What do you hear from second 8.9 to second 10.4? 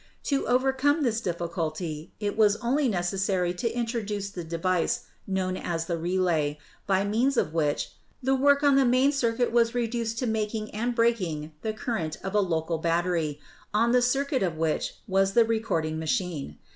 circuit was reduced 300